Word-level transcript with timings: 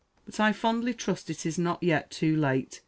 "But 0.25 0.39
I 0.39 0.51
fondly 0.51 0.95
trust 0.95 1.29
it 1.29 1.45
is 1.45 1.59
not 1.59 1.83
yet 1.83 2.09
too 2.09 2.35
late. 2.35 2.79